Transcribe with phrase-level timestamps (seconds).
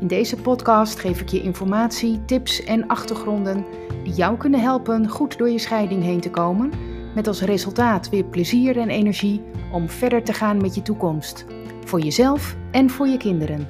[0.00, 3.64] In deze podcast geef ik je informatie, tips en achtergronden
[4.04, 6.72] die jou kunnen helpen goed door je scheiding heen te komen,
[7.14, 11.44] met als resultaat weer plezier en energie om verder te gaan met je toekomst,
[11.84, 13.68] voor jezelf en voor je kinderen.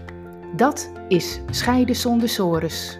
[0.57, 2.99] Dat is Scheiden zonder sores.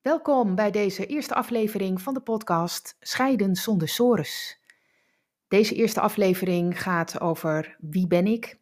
[0.00, 4.59] Welkom bij deze eerste aflevering van de podcast Scheiden zonder sores.
[5.50, 8.58] Deze eerste aflevering gaat over wie ben ik?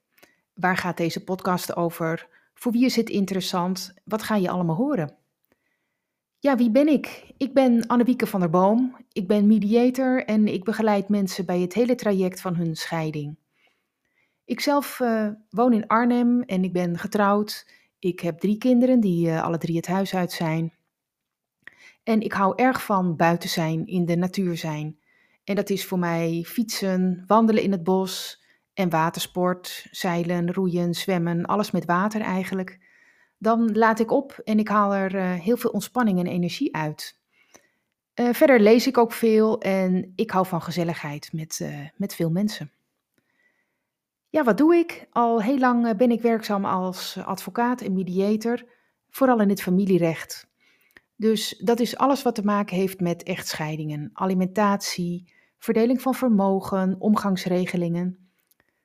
[0.55, 2.29] Waar gaat deze podcast over?
[2.55, 3.95] Voor wie is het interessant?
[4.05, 5.17] Wat ga je allemaal horen?
[6.39, 7.33] Ja, wie ben ik?
[7.37, 8.97] Ik ben Annewieke van der Boom.
[9.13, 13.37] Ik ben mediator en ik begeleid mensen bij het hele traject van hun scheiding.
[14.45, 17.71] Ik zelf uh, woon in Arnhem en ik ben getrouwd.
[17.99, 20.75] Ik heb drie kinderen die uh, alle drie het huis uit zijn.
[22.03, 24.99] En ik hou erg van buiten zijn, in de natuur zijn.
[25.49, 28.43] En dat is voor mij fietsen, wandelen in het bos
[28.75, 32.79] en watersport, zeilen, roeien, zwemmen, alles met water eigenlijk.
[33.39, 37.21] Dan laat ik op en ik haal er uh, heel veel ontspanning en energie uit.
[38.15, 42.31] Uh, verder lees ik ook veel en ik hou van gezelligheid met, uh, met veel
[42.31, 42.73] mensen.
[44.29, 45.07] Ja, wat doe ik?
[45.11, 48.65] Al heel lang ben ik werkzaam als advocaat en mediator,
[49.11, 50.49] vooral in het familierecht.
[51.17, 58.29] Dus dat is alles wat te maken heeft met echtscheidingen, alimentatie, verdeling van vermogen, omgangsregelingen.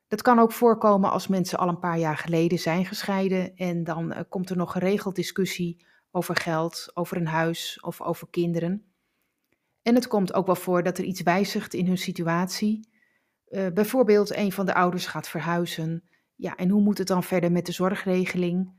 [0.08, 4.12] Dat kan ook voorkomen als mensen al een paar jaar geleden zijn gescheiden en dan
[4.12, 8.86] uh, komt er nog geregeld discussie over geld, over een huis of over kinderen.
[9.82, 12.90] En het komt ook wel voor dat er iets wijzigt in hun situatie.
[13.50, 16.04] Uh, bijvoorbeeld een van de ouders gaat verhuizen.
[16.36, 18.74] Ja, en hoe moet het dan verder met de zorgregeling?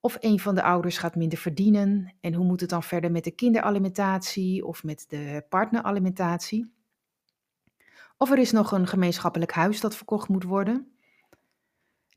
[0.00, 2.14] Of een van de ouders gaat minder verdienen.
[2.20, 6.75] En hoe moet het dan verder met de kinderalimentatie of met de partneralimentatie?
[8.18, 10.90] Of er is nog een gemeenschappelijk huis dat verkocht moet worden.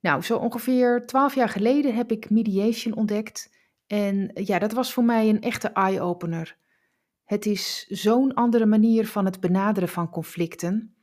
[0.02, 3.58] Nou, zo ongeveer twaalf jaar geleden heb ik mediation ontdekt.
[3.88, 6.58] En ja, dat was voor mij een echte eye-opener.
[7.24, 10.96] Het is zo'n andere manier van het benaderen van conflicten.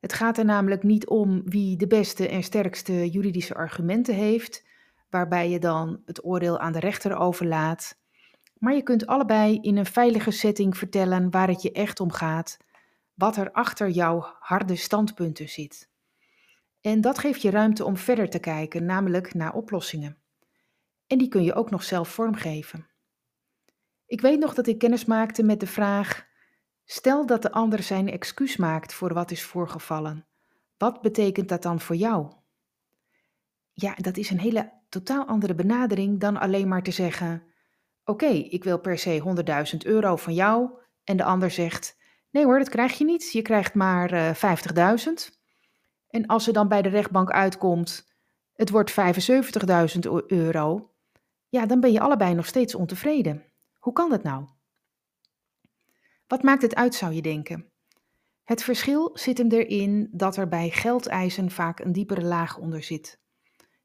[0.00, 4.64] Het gaat er namelijk niet om wie de beste en sterkste juridische argumenten heeft,
[5.10, 7.98] waarbij je dan het oordeel aan de rechter overlaat.
[8.58, 12.58] Maar je kunt allebei in een veilige setting vertellen waar het je echt om gaat
[13.20, 15.90] wat er achter jouw harde standpunten zit.
[16.80, 20.18] En dat geeft je ruimte om verder te kijken, namelijk naar oplossingen.
[21.06, 22.86] En die kun je ook nog zelf vormgeven.
[24.06, 26.26] Ik weet nog dat ik kennis maakte met de vraag:
[26.84, 30.26] stel dat de ander zijn excuus maakt voor wat is voorgevallen.
[30.78, 32.32] Wat betekent dat dan voor jou?
[33.72, 37.42] Ja, dat is een hele totaal andere benadering dan alleen maar te zeggen:
[38.04, 39.22] Oké, ik wil per se
[39.72, 40.70] 100.000 euro van jou.
[41.04, 41.98] En de ander zegt:
[42.30, 43.32] Nee hoor, dat krijg je niet.
[43.32, 45.38] Je krijgt maar uh, eh, 50.000.
[46.08, 48.08] En als er dan bij de rechtbank uitkomt,
[48.52, 50.90] het wordt 75.000 euro,
[51.48, 53.44] ja, dan ben je allebei nog steeds ontevreden.
[53.78, 54.46] Hoe kan dat nou?
[56.26, 57.72] Wat maakt het uit, zou je denken?
[58.44, 63.20] Het verschil zit hem erin dat er bij geldeisen vaak een diepere laag onder zit.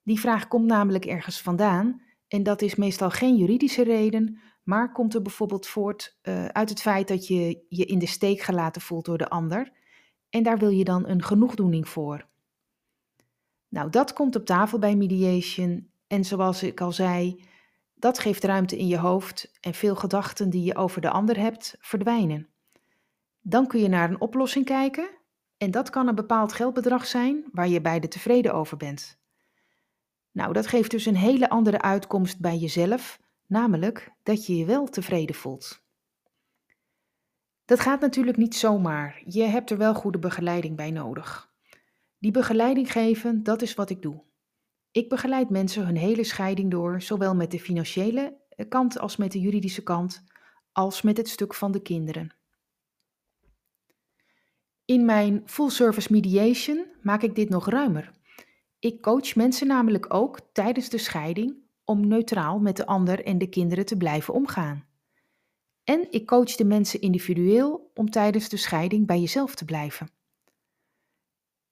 [0.03, 5.13] Die vraag komt namelijk ergens vandaan en dat is meestal geen juridische reden, maar komt
[5.13, 9.05] er bijvoorbeeld voort uh, uit het feit dat je je in de steek gelaten voelt
[9.05, 9.71] door de ander
[10.29, 12.27] en daar wil je dan een genoegdoening voor.
[13.67, 17.43] Nou, dat komt op tafel bij mediation en zoals ik al zei,
[17.95, 21.75] dat geeft ruimte in je hoofd en veel gedachten die je over de ander hebt
[21.79, 22.47] verdwijnen.
[23.41, 25.09] Dan kun je naar een oplossing kijken
[25.57, 29.19] en dat kan een bepaald geldbedrag zijn waar je beide tevreden over bent.
[30.31, 34.85] Nou, dat geeft dus een hele andere uitkomst bij jezelf namelijk dat je je wel
[34.85, 35.83] tevreden voelt.
[37.65, 39.21] Dat gaat natuurlijk niet zomaar.
[39.25, 41.53] Je hebt er wel goede begeleiding bij nodig.
[42.19, 44.23] Die begeleiding geven, dat is wat ik doe.
[44.91, 49.31] Ik begeleid mensen hun hele scheiding door, zowel met de financiële eh, kant als met
[49.31, 50.23] de juridische kant,
[50.71, 52.35] als met het stuk van de kinderen.
[54.85, 58.11] In mijn full service mediation maak ik dit nog ruimer.
[58.79, 63.47] Ik coach mensen namelijk ook tijdens de scheiding om neutraal met de ander en de
[63.47, 64.85] kinderen te blijven omgaan.
[65.83, 70.09] En ik coach de mensen individueel om tijdens de scheiding bij jezelf te blijven.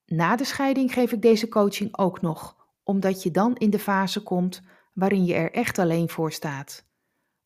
[0.06, 4.24] Na de scheiding geef ik deze coaching ook nog omdat je dan in de fase
[4.24, 4.62] komt
[4.94, 6.86] waarin je er echt alleen voor staat.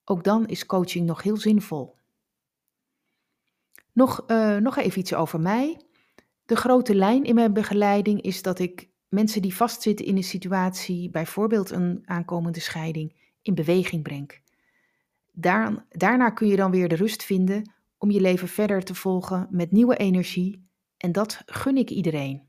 [0.04, 1.96] Ook dan is coaching nog heel zinvol.
[3.94, 5.82] Nog, uh, nog even iets over mij.
[6.46, 11.10] De grote lijn in mijn begeleiding is dat ik mensen die vastzitten in een situatie,
[11.10, 14.40] bijvoorbeeld een aankomende scheiding, in beweging breng.
[15.32, 19.48] Daar, daarna kun je dan weer de rust vinden om je leven verder te volgen
[19.52, 22.46] met nieuwe energie en dat gun ik iedereen.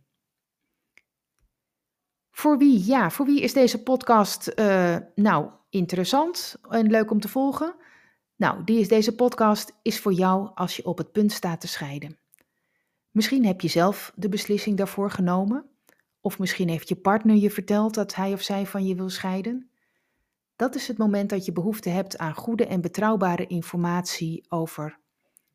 [2.30, 2.84] Voor wie?
[2.84, 7.74] Ja, voor wie is deze podcast uh, nou interessant en leuk om te volgen?
[8.36, 11.68] Nou, die is, deze podcast is voor jou als je op het punt staat te
[11.68, 12.18] scheiden.
[13.10, 15.64] Misschien heb je zelf de beslissing daarvoor genomen,
[16.28, 19.70] of misschien heeft je partner je verteld dat hij of zij van je wil scheiden.
[20.56, 25.00] Dat is het moment dat je behoefte hebt aan goede en betrouwbare informatie over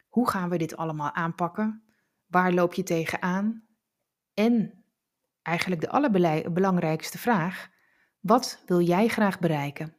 [0.09, 1.83] hoe gaan we dit allemaal aanpakken,
[2.27, 3.67] waar loop je tegenaan
[4.33, 4.83] en
[5.41, 7.69] eigenlijk de allerbelangrijkste vraag,
[8.19, 9.97] wat wil jij graag bereiken?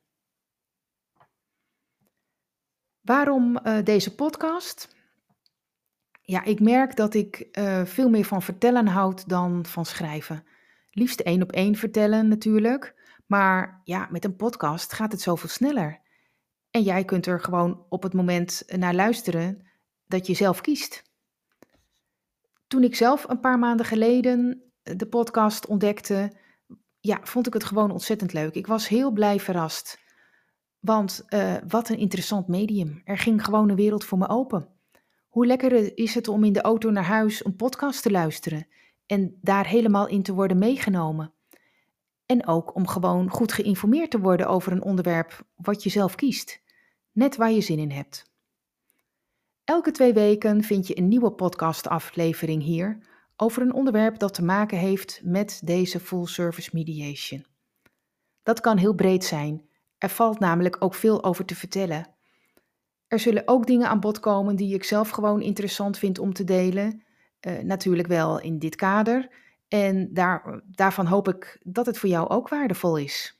[3.00, 4.97] Waarom uh, deze podcast?
[6.23, 10.44] Ja, ik merk dat ik uh, veel meer van vertellen houd dan van schrijven.
[10.94, 12.94] Liefst één op één vertellen natuurlijk,
[13.26, 16.00] maar ja, met een podcast gaat het zoveel sneller.
[16.70, 19.67] En jij kunt er gewoon op het moment naar luisteren
[20.06, 21.02] dat je zelf kiest.
[22.67, 26.32] Toen ik zelf een paar maanden geleden de podcast ontdekte,
[27.00, 28.55] ja, vond ik het gewoon ontzettend leuk.
[28.55, 29.99] Ik was heel blij verrast.
[30.81, 33.00] Want uh, wat een interessant medium.
[33.05, 34.69] Er ging gewoon een wereld voor me open.
[35.29, 38.67] Hoe lekker is het om in de auto naar huis een podcast te luisteren
[39.06, 41.32] en daar helemaal in te worden meegenomen.
[42.26, 46.62] En ook om gewoon goed geïnformeerd te worden over een onderwerp wat je zelf kiest,
[47.12, 48.32] net waar je zin in hebt.
[49.64, 52.98] Elke twee weken vind je een nieuwe podcastaflevering hier
[53.36, 57.46] over een onderwerp dat te maken heeft met deze full service mediation.
[58.42, 59.68] Dat kan heel breed zijn.
[59.98, 62.14] Er valt namelijk ook veel over te vertellen.
[63.06, 66.44] Er zullen ook dingen aan bod komen die ik zelf gewoon interessant vind om te
[66.44, 67.03] delen.
[67.46, 69.29] Uh, natuurlijk wel in dit kader.
[69.69, 73.38] En daar, daarvan hoop ik dat het voor jou ook waardevol is.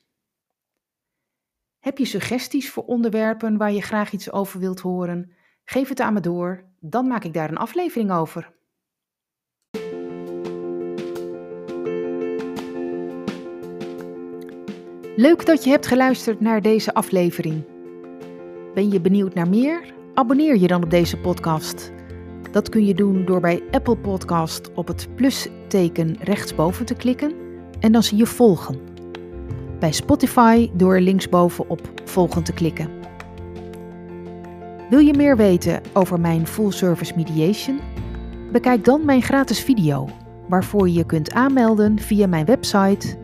[1.79, 5.31] Heb je suggesties voor onderwerpen waar je graag iets over wilt horen?
[5.63, 8.53] Geef het aan me door, dan maak ik daar een aflevering over.
[15.15, 17.63] Leuk dat je hebt geluisterd naar deze aflevering.
[18.73, 19.93] Ben je benieuwd naar meer?
[20.13, 21.94] Abonneer je dan op deze podcast.
[22.55, 27.33] Dat kun je doen door bij Apple Podcast op het plusteken rechtsboven te klikken
[27.79, 28.79] en dan zie je volgen.
[29.79, 32.89] Bij Spotify door linksboven op volgen te klikken.
[34.89, 37.79] Wil je meer weten over mijn full service mediation?
[38.51, 40.09] Bekijk dan mijn gratis video,
[40.47, 43.17] waarvoor je je kunt aanmelden via mijn website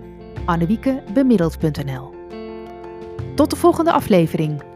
[0.46, 2.14] annewiekebemiddeld.nl.
[3.36, 4.71] Tot de volgende aflevering.